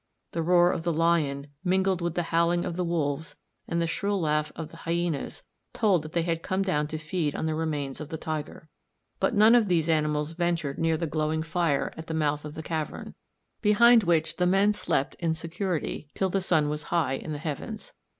The 0.31 0.41
roar 0.41 0.71
of 0.71 0.81
the 0.81 0.91
lion, 0.91 1.45
mingled 1.63 2.01
with 2.01 2.15
the 2.15 2.23
howling 2.33 2.65
of 2.65 2.75
the 2.75 2.83
wolves 2.83 3.35
and 3.67 3.79
the 3.79 3.85
shrill 3.85 4.19
laugh 4.19 4.51
of 4.55 4.69
the 4.69 4.77
hyænas, 4.77 5.43
told 5.73 6.01
that 6.01 6.13
they 6.13 6.23
had 6.23 6.41
come 6.41 6.63
down 6.63 6.87
to 6.87 6.97
feed 6.97 7.35
on 7.35 7.45
the 7.45 7.53
remains 7.53 8.01
of 8.01 8.09
the 8.09 8.17
tiger. 8.17 8.67
But 9.19 9.35
none 9.35 9.53
of 9.53 9.67
these 9.67 9.89
animals 9.89 10.31
ventured 10.33 10.79
near 10.79 10.97
the 10.97 11.05
glowing 11.05 11.43
fire 11.43 11.93
at 11.97 12.07
the 12.07 12.15
mouth 12.15 12.45
of 12.45 12.55
the 12.55 12.63
cavern, 12.63 13.13
behind 13.61 14.01
which 14.01 14.37
the 14.37 14.47
men 14.47 14.73
slept 14.73 15.17
in 15.19 15.35
security 15.35 16.09
till 16.15 16.29
the 16.29 16.41
sun 16.41 16.67
was 16.67 16.85
high 16.89 17.13
in 17.13 17.31
the 17.31 17.37
heavens. 17.37 17.93